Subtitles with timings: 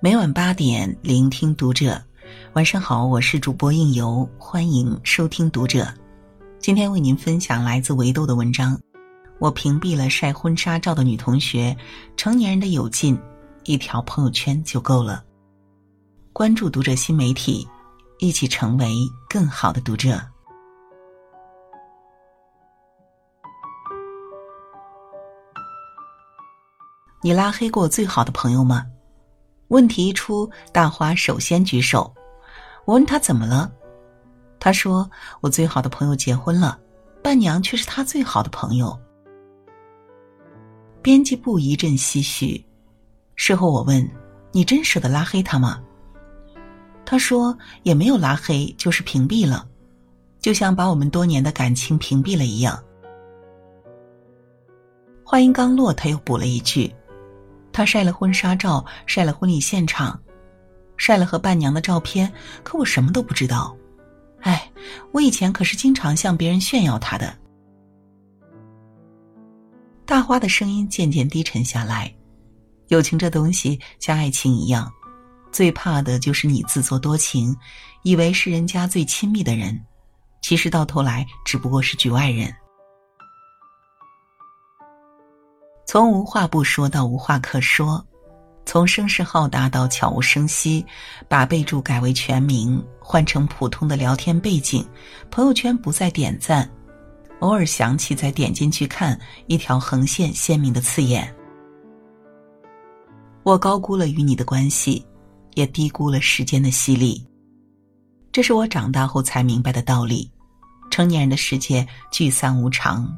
[0.00, 2.02] 每晚八点，聆听读者。
[2.54, 5.86] 晚上好，我是主播应由，欢迎收听读者。
[6.58, 8.76] 今天为您分享来自维豆的文章。
[9.38, 11.76] 我屏蔽了晒婚纱照的女同学，
[12.16, 13.18] 成年人的有劲，
[13.64, 15.22] 一条朋友圈就够了。
[16.32, 17.68] 关注读者新媒体，
[18.22, 18.86] 一起成为
[19.28, 20.16] 更好的读者。
[27.20, 28.86] 你拉黑过最好的朋友吗？
[29.68, 32.14] 问题一出，大花首先举手。
[32.84, 33.68] 我问他怎么了，
[34.60, 35.10] 他说
[35.42, 36.78] ：“我最好的朋友结婚了，
[37.24, 38.96] 伴娘却是他最好的朋友。”
[41.02, 42.64] 编辑部一阵唏嘘。
[43.34, 44.08] 事后我问
[44.54, 45.82] ：“你真舍得拉黑他吗？”
[47.04, 49.66] 他说：“也没有拉黑，就是屏蔽了，
[50.40, 52.82] 就像把我们多年的感情屏蔽了一样。”
[55.24, 56.92] 话音刚落，他又补了一句。
[57.72, 60.20] 他晒了婚纱照，晒了婚礼现场，
[60.96, 62.30] 晒了和伴娘的照片，
[62.62, 63.74] 可我什么都不知道。
[64.40, 64.70] 哎，
[65.10, 67.34] 我以前可是经常向别人炫耀他的。
[70.04, 72.12] 大花的声音渐渐低沉下来。
[72.88, 74.92] 友情这东西像爱情一样，
[75.52, 77.54] 最怕的就是你自作多情，
[78.02, 79.78] 以为是人家最亲密的人，
[80.40, 82.52] 其实到头来只不过是局外人。
[85.86, 88.02] 从无话不说到无话可说，
[88.64, 90.84] 从声势浩大到悄无声息，
[91.28, 94.88] 把备注改为全名，换成普通的聊天背景，
[95.30, 96.66] 朋友圈不再点赞，
[97.40, 101.34] 偶尔想起再点进去看，一条横线鲜明的刺眼。
[103.42, 105.04] 我高估了与你的关系，
[105.54, 107.26] 也低估了时间的洗礼。
[108.30, 110.30] 这是我长大后才明白的道理。
[110.90, 113.08] 成年人的世界聚散无常，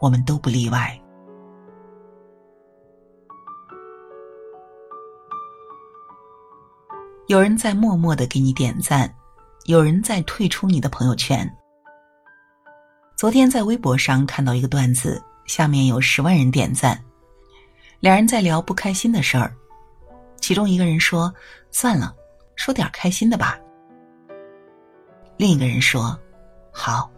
[0.00, 0.98] 我们都不例外。
[7.28, 9.10] 有人在默默的给你点赞，
[9.64, 11.50] 有人在退出你的朋友圈。
[13.16, 17.02] 昨天在微博上看到一个段子，下面有十万人点赞，
[18.00, 19.54] 两人在聊不开心的事儿，
[20.42, 21.32] 其中一个人说
[21.70, 22.14] ：“算了，
[22.56, 23.58] 说点开心的吧。”
[25.38, 26.18] 另一个人说
[26.70, 27.08] ：“好。”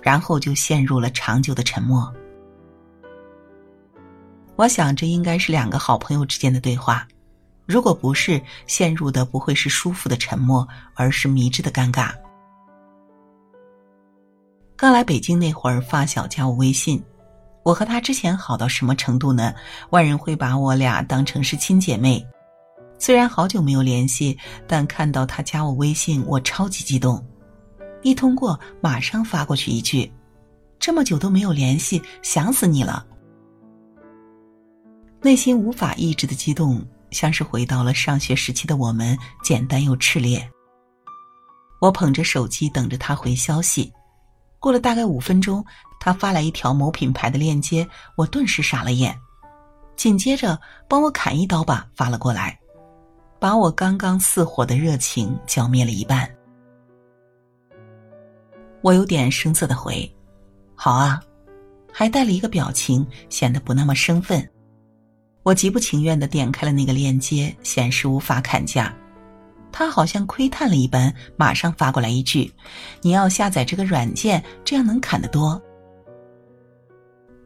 [0.00, 2.10] 然后就陷入了长久的沉默。
[4.54, 7.06] 我想，这应该是两个好朋友之间的对话。
[7.66, 12.14] 如果不是陷入的，不会是舒服的沉默，而是迷之的尴尬。
[14.76, 17.02] 刚来北京那会儿，发小加我微信，
[17.68, 19.54] 我和他之前好到什么程度呢？
[19.90, 22.26] 外人会把我俩当成是亲姐妹。
[22.98, 27.22] 虽然好久没有联系，但看到他加我微信，我超级激动。
[28.02, 30.10] 一通过，马上发过去一句
[30.80, 33.04] ：“这么久都没有联系，想死你了。”
[35.20, 36.82] 内心无法抑制的激动。
[37.10, 40.50] 像是回到了上学时期的我们，简单又炽烈。
[41.82, 43.92] 我捧着手机等着他回消息，
[44.60, 45.64] 过了大概五分钟，
[46.00, 49.18] 他发来一条某品牌的链接，我顿时傻了眼。
[49.96, 52.58] 紧接着，帮我砍一刀吧发了过来，
[53.38, 56.28] 把我刚刚似火的热情浇灭了一半。
[58.80, 60.08] 我有点生涩的回
[60.76, 61.20] ：“好啊”，
[61.92, 64.48] 还带了一个表情，显得不那么生分。
[65.42, 68.94] 我极不情愿的点开了那个链接，显示无法砍价。
[69.78, 72.52] 他好像窥探了一般，马上发过来一句
[73.00, 75.62] ：“你要下载这个软件，这样能砍得多。”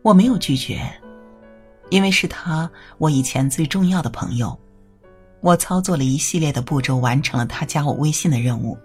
[0.01, 0.81] 我没有拒绝，
[1.91, 4.59] 因为是他，我以前最重要的朋友。
[5.43, 8.79] 我操作了一系列的步骤，完成了他加我微信的任务。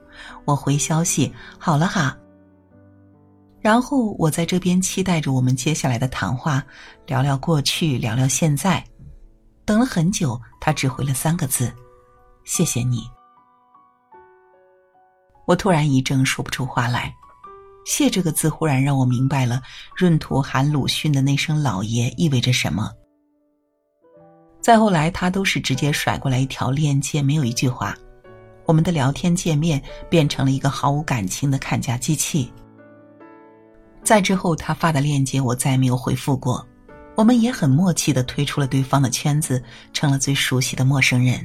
[0.43, 2.17] 我回消息：“好了哈。”
[3.63, 6.61] 然后我在这边期待着我们接下来的谈话，
[7.05, 8.83] 聊聊过去，聊聊现在。
[9.63, 11.71] 等了很久，他只回了三个字
[12.43, 13.07] ：“谢谢你。”
[15.47, 17.15] 我突然一怔，说不出话来。
[17.87, 19.61] “谢”这个字忽然让我明白了
[19.95, 22.91] 闰土喊鲁迅的那声“老爷”意味着什么。
[24.59, 27.95] 再后来，他都是直接甩过来一条链接，没有一句话。
[28.65, 32.51] 我们的聊天界面变成了一个毫无感情的看价机器。
[34.03, 36.67] 再之后，他发的链接我再也没有回复过。
[37.15, 39.63] 我们也很默契的退出了对方的圈子，
[39.93, 41.39] 成了最熟悉的陌生人。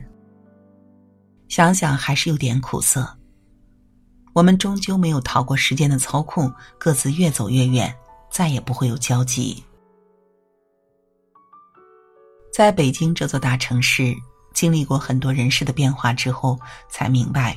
[1.48, 3.08] 想想还是有点苦涩。
[4.32, 7.94] 我们终究没有逃过时间的操控，各自越走越远，
[8.30, 9.62] 再也不会有交集。
[12.52, 14.14] 在北京这座大城市，
[14.54, 16.58] 经历过很多人事的变化之后，
[16.88, 17.56] 才明白，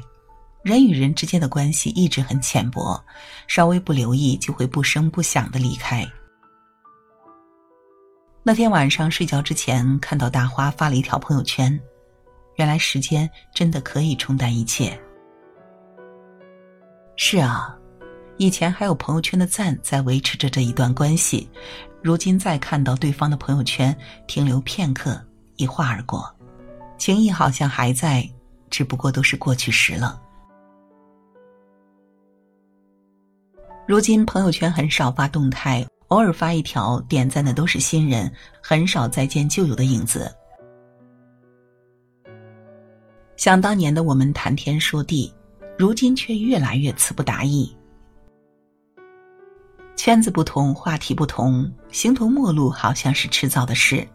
[0.63, 3.01] 人与人之间的关系一直很浅薄，
[3.47, 6.05] 稍微不留意就会不声不响的离开。
[8.43, 11.77] 那天晚上睡觉之前，看到大花发了一条朋友圈，
[12.55, 14.97] 原来时间真的可以冲淡一切。
[17.17, 17.75] 是啊，
[18.37, 21.49] 以前还有朋友圈的赞在维持着这一段关系，
[22.03, 23.95] 如今再看到对方的朋友圈，
[24.27, 25.19] 停留片刻，
[25.55, 26.29] 一划而过，
[26.97, 28.29] 情谊好像还在，
[28.69, 30.21] 只不过都是过去时了。
[33.87, 40.29] 如今朋友圈很少发动态，偶尔发一条，点赞的都是新人，很少再见旧友的影子。
[43.37, 45.33] 想当年的我们谈天说地，
[45.77, 47.75] 如今却越来越词不达意。
[49.95, 54.07] 圈子不同，话题不同，形同陌路，好像是迟早的事。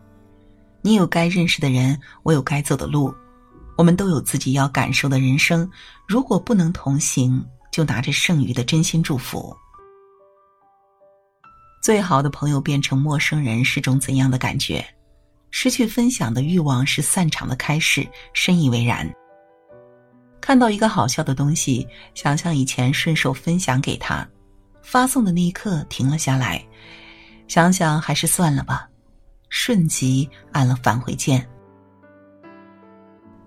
[0.83, 3.15] 你有该认识的人，我有该走的路，
[3.77, 5.69] 我们都有自己要感受的人生。
[6.07, 9.55] 如果不能同行，就拿着剩余的真心祝福。
[11.83, 14.85] 最好的朋友变成陌生人是种怎样的感觉？
[15.51, 19.11] 失去分享的欲望是散场的开始，深以为然。
[20.41, 24.27] 看到一个好笑的东西，想象以前顺手分享给他，
[24.83, 26.65] 发送的那一刻停了下来，
[27.49, 28.89] 想想还是算了吧，
[29.49, 31.47] 瞬即按了返回键。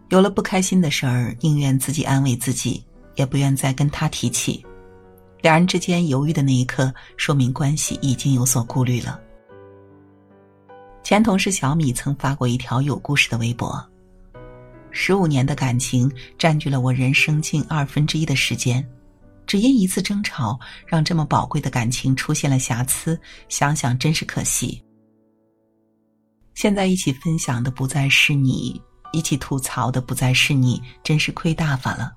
[0.09, 2.83] 有了不开心的事儿，宁愿自己安慰自己。
[3.15, 4.65] 也不愿再跟他提起，
[5.43, 9.21] 两人之间犹豫的那一刻，说明关系已经有所顾虑了。
[11.03, 13.79] 前同事小米曾发过一条有故事的微博：
[14.95, 18.87] 十五年的感情占据了我人生近二分之一的时间，
[19.47, 23.19] 只因一次争吵，让这么宝贵的感情出现了瑕疵，
[23.49, 24.81] 想想真是可惜。
[26.53, 28.79] 现在一起分享的不再是你，
[29.11, 32.13] 一起吐槽的不再是你，真是亏大发了。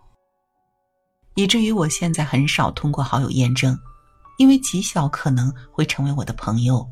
[1.35, 3.77] 以至于我现在很少通过好友验证，
[4.37, 6.87] 因为极小可能会成为我的朋友。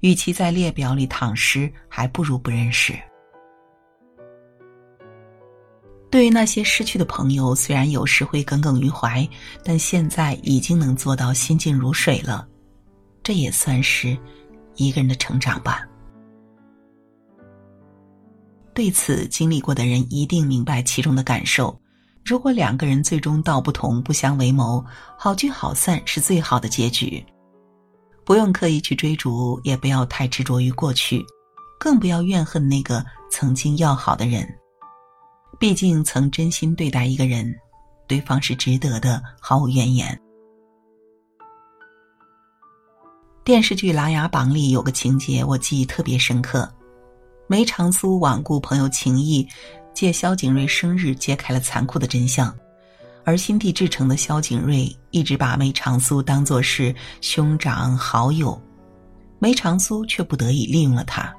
[0.00, 2.96] 与其在列表里躺尸，还不如不认识。
[6.10, 9.28] 对于那些失去的朋友，虽然有时会耿耿于怀，
[9.62, 12.46] 但现在已经能做到心静如水了。
[13.22, 14.16] 这也算是
[14.76, 15.86] 一个人的成长吧。
[18.72, 21.78] 对此经历过的人一定明白其中的感受。
[22.24, 24.84] 如果两个人最终道不同不相为谋，
[25.18, 27.22] 好聚好散是最好的结局。
[28.24, 31.24] 不用刻意去追逐，也不要太执着于过去，
[31.78, 34.57] 更不要怨恨那个曾经要好的人。
[35.58, 37.52] 毕竟曾真心对待一个人，
[38.06, 40.18] 对方是值得的，毫无怨言。
[43.44, 46.70] 电视剧《琅琊榜》里有个情节，我记忆特别深刻：
[47.48, 49.46] 梅长苏罔顾朋友情谊。
[49.94, 52.56] 借萧景睿生日揭开了残酷的真相，
[53.24, 58.56] 而心地至诚的萧景睿一直把梅长苏当作是兄长好友，
[59.40, 61.34] 梅长苏却不得已利用了他。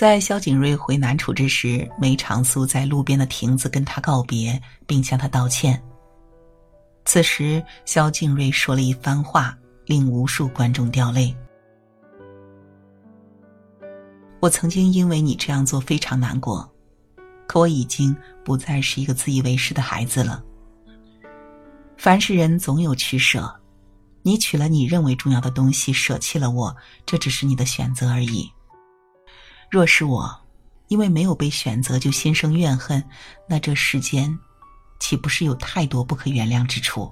[0.00, 5.78] 在萧景睿回南楚之时，梅长苏在路边的亭子跟他告别，并向他道歉。
[7.04, 9.54] 此时，萧景睿说了一番话，
[9.84, 11.36] 令无数观众掉泪。
[14.40, 16.66] 我曾经因为你这样做非常难过。
[17.46, 20.42] 可我已经不再是一个自以为是的孩子了。
[21.98, 23.54] 凡是人总有取舍，
[24.22, 28.50] 你取了你认为重要的东西，舍弃了我，这只是你的选择而已。
[29.70, 30.28] 若是我，
[30.88, 33.02] 因为没有被选择就心生怨恨，
[33.48, 34.36] 那这世间，
[34.98, 37.08] 岂不是有太多不可原谅之处？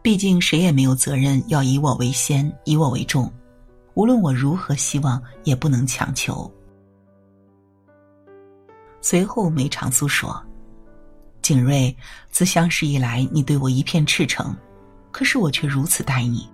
[0.00, 3.30] 毕竟谁也没有责任要以我为先，以我为重，
[3.92, 6.50] 无论我如何希望，也不能强求。
[9.02, 10.42] 随后，梅长苏说
[11.42, 11.94] ：“景睿，
[12.30, 14.56] 自相识以来，你对我一片赤诚，
[15.10, 16.48] 可是我却如此待你。”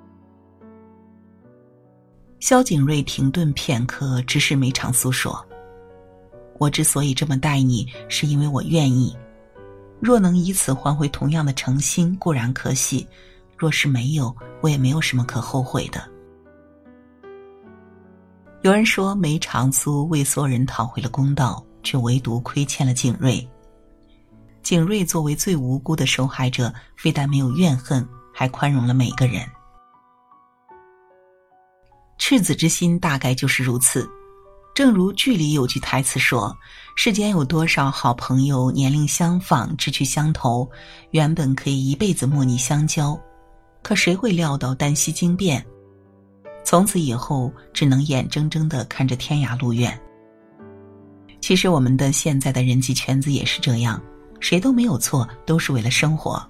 [2.44, 5.42] 萧景睿停顿片刻，直视梅长苏说
[6.60, 9.16] ：“我之所以这么待你，是因为我愿意。
[9.98, 13.06] 若能以此换回同样的诚心，固然可喜；
[13.56, 16.06] 若是没有，我也没有什么可后悔的。”
[18.60, 21.64] 有人说，梅长苏为所有人讨回了公道。
[21.82, 23.48] 却唯独亏欠了景睿。
[24.62, 29.46] 景睿作为最无辜的受害者，非但没有怨恨，还宽容了每个人。
[32.18, 34.08] 赤子之心大概就是如此。
[34.74, 36.56] 正如剧里有句台词说
[36.96, 40.68] ：“世间有多少好朋友，年龄相仿，志趣相投，
[41.12, 43.16] 原本可以一辈子莫逆相交，
[43.82, 45.64] 可谁会料到旦夕惊变？
[46.64, 49.96] 从此以后，只能眼睁睁的看着天涯路远。”
[51.40, 54.02] 其实我们的现在的人际圈子也是这样，
[54.40, 56.42] 谁都没有错，都是为了生活。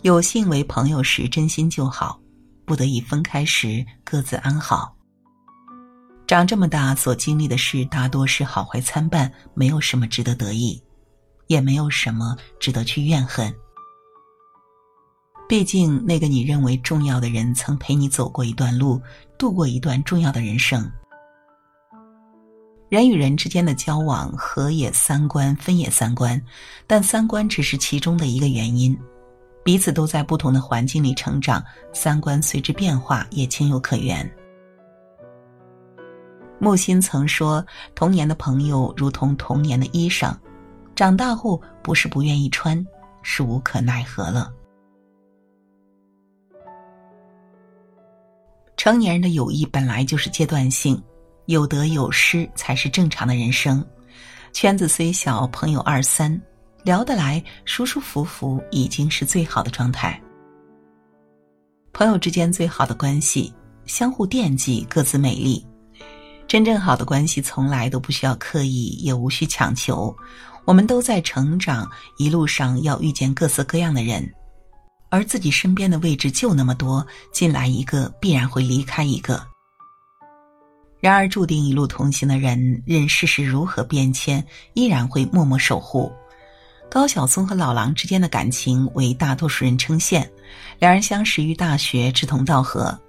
[0.00, 2.18] 有幸为朋友时真心就好，
[2.64, 4.96] 不得已分开时各自安好。
[6.26, 10.82] 长这么大所经历的事，大多是好坏参半，没有什么值得得意，
[11.46, 13.54] 也没有什么值得去怨恨。
[15.48, 19.02] 毕竟，那个你认为重要的人，曾陪你走过一段路，
[19.36, 20.90] 度过一段重要的人生。
[22.88, 26.40] 人与人之间的交往，合也三观，分也三观，
[26.86, 28.98] 但三观只是其中的一个原因。
[29.64, 34.28] 彼此都在不同的环境里成长，三观随之变化，也情有可原。
[36.58, 37.64] 木心曾说
[37.94, 40.36] ：“童年的朋友如同童年的衣裳，
[40.94, 42.84] 长大后不是不愿意穿，
[43.22, 44.52] 是无可奈何了。”
[48.76, 51.00] 成年人的友谊本来就是阶段性，
[51.46, 53.84] 有得有失才是正常的人生。
[54.52, 56.40] 圈子虽小，朋友二三，
[56.84, 60.20] 聊得来，舒舒服服已经是最好的状态。
[61.92, 63.52] 朋友之间最好的关系，
[63.86, 65.64] 相互惦记，各自美丽。
[66.48, 70.14] 真正好的关系从来都不需要刻意，也无需强求。
[70.64, 74.28] 我们都在成长，一路上要遇见各色各样的人。
[75.08, 79.40] 而自己身边的位置就那么多，进来一个必然会离开一个。
[81.00, 86.12] 然而，注定一路同行的人，任世事如何变迁，依然会默默守护。
[86.92, 90.28] 高晓松和老狼之间的感情为大多数人称羡，
[90.78, 93.00] 两人相识于大学，志同道合。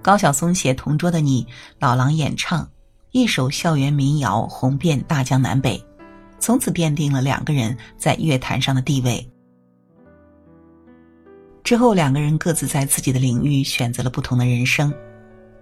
[0.00, 1.44] 高晓松写《同桌的你》，
[1.78, 2.66] 老狼演唱
[3.12, 5.78] 一首校园民谣，红遍大江南北，
[6.38, 9.30] 从此奠定了两个人在乐坛上的地位。
[11.62, 14.90] 之后，两个人各自在自己的领域选择了不同的人生。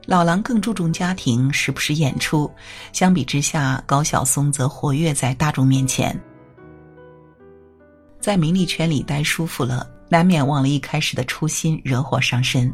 [0.07, 2.49] 老狼更注重家庭，时不时演出；
[2.93, 6.17] 相比之下，高晓松则活跃在大众面前。
[8.25, 12.73] 在名利圈里待舒服了，难免忘了一开始的初心，惹火上身。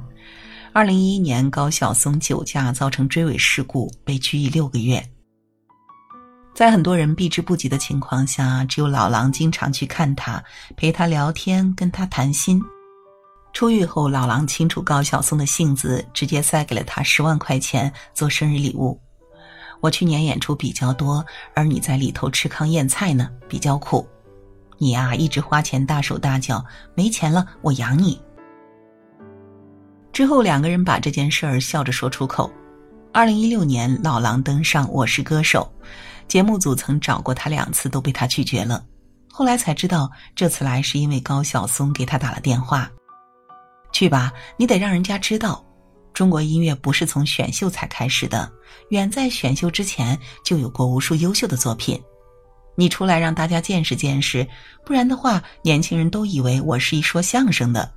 [0.72, 5.04] 二零一一年，高晓松酒驾造成追尾事故，被拘役六个月。
[6.54, 10.40] 在很多人避之不及的情况下，只有老狼经常去看他，
[10.76, 12.62] 陪他聊天，跟他谈心。
[13.52, 18.96] 出狱后，老狼清楚高晓松的性子，直接塞给了他十万块钱做生日礼物。
[19.80, 21.26] 我去年演出比较多，
[21.56, 24.06] 而你在里头吃糠咽菜呢，比较苦。
[24.82, 28.18] 你啊，一直花钱大手大脚，没钱了我养你。
[30.10, 32.50] 之后两个人把这件事儿笑着说出口。
[33.12, 35.70] 二零一六年，老狼登上《我是歌手》，
[36.26, 38.82] 节目组曾找过他两次，都被他拒绝了。
[39.30, 42.90] 后来才知道，这次来是因为高晓松给他打了电话。
[43.92, 45.62] 去吧，你得让人家知道，
[46.14, 48.50] 中国音乐不是从选秀才开始的，
[48.88, 52.02] 远在选秀之前就有过无数优秀的作品。
[52.80, 54.48] 你出来让大家见识见识，
[54.86, 57.92] 不然的话，年轻人都以为我是一说相声的。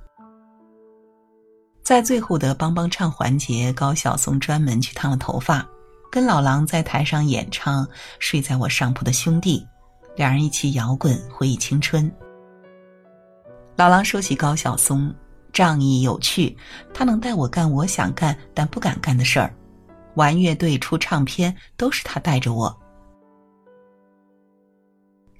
[1.82, 5.66] 在最后的帮帮唱环节，高晓松专门去烫了头发，
[6.10, 7.82] 跟老狼在台上演唱
[8.18, 9.58] 《睡在我上铺的兄弟》，
[10.18, 12.14] 两人一起摇滚回忆青春。
[13.76, 15.10] 老狼说起高晓松。
[15.50, 16.54] 仗义有趣，
[16.92, 19.54] 他能带我干我想干但不敢干的事儿，
[20.16, 22.83] 玩乐队、出唱片都是他带着我。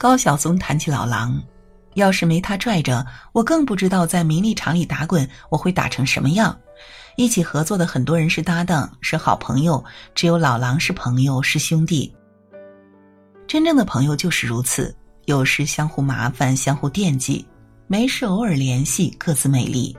[0.05, 1.43] 高晓松谈起老狼，
[1.95, 6.55] 要是没他拽着，我更不知道在名利场里打滚我会打成什么样。
[7.17, 9.83] 一起合作的很多人是搭档，是好朋友，
[10.15, 12.15] 只有老狼是朋友，是兄弟。
[13.47, 14.95] 真正的朋友就是如此，
[15.25, 17.43] 有时相互麻烦，相互惦记，
[17.87, 19.97] 没事偶尔联系，各自美丽。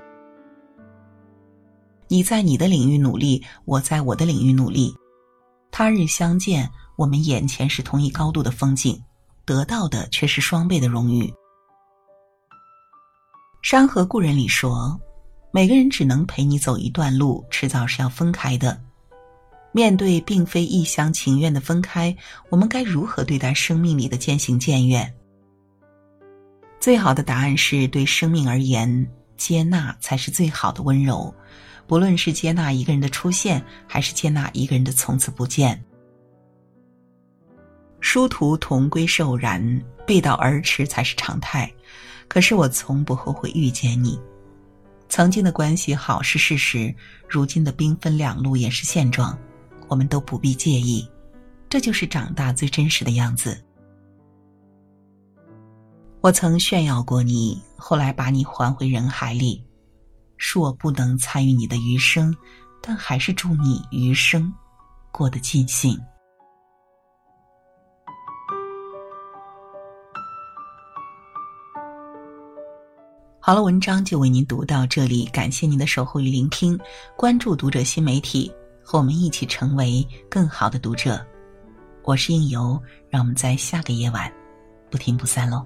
[2.08, 4.94] 你在你的领域努力，我在我的领域努力，
[5.72, 9.02] 他日相见，我们眼前是同一高度的风景，
[9.46, 11.24] 得到的却是双倍的荣誉。
[13.62, 15.00] 《山河故人》里说，
[15.52, 18.82] 每个人只能陪你走一段路，迟早是要分开的。
[19.72, 22.16] 面对并非一厢情愿的分开，
[22.50, 25.14] 我们该如何对待生命里的渐行渐远？
[26.80, 31.34] 最好的答案是对生命而言，接纳才是最好的温柔。
[31.88, 35.84] 不论是接纳一个人的出现，还是接纳一个人的从此不见，
[38.08, 41.70] 殊途同归是偶然，背道而驰才是常态。
[42.28, 44.18] 可是我从不后悔遇见你。
[45.10, 46.94] 曾经的关系好是事实，
[47.28, 49.36] 如今的兵分两路也是现状，
[49.88, 51.10] 我们都不必介意。
[51.68, 53.60] 这就是长大最真实的样子。
[56.22, 59.66] 我曾炫耀过你，后来把你还回人海里。
[60.38, 62.34] 恕我不能参与你的余生，
[62.84, 64.54] 但还是祝你余生
[65.12, 66.00] 过得尽兴。
[73.48, 76.80] 好了，文章就为您读到这里，感谢您的守候与聆听，
[77.16, 81.24] 关注读者新媒体，和我们一起成为更好的读者。
[82.02, 84.34] 我是应由，让我们在下个夜晚
[84.90, 85.64] 不听不散喽。